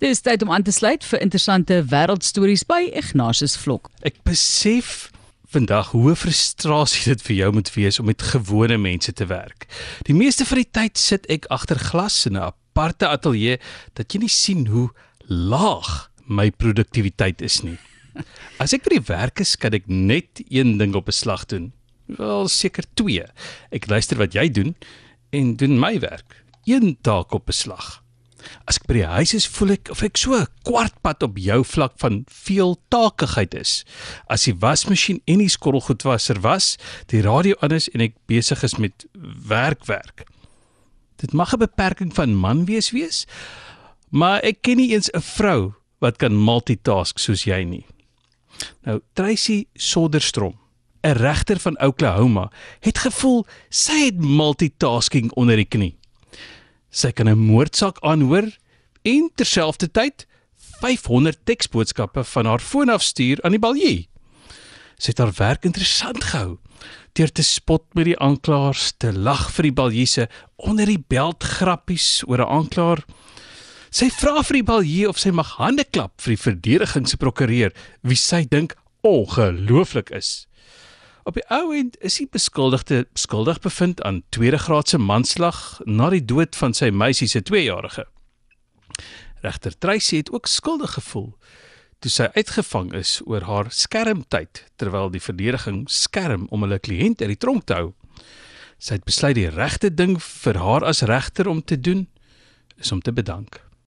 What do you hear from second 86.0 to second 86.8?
die dood van